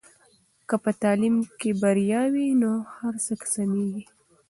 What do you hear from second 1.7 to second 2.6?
بریا وي